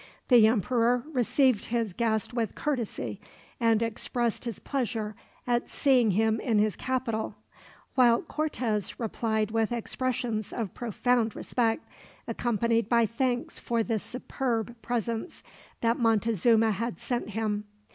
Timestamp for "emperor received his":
0.47-1.93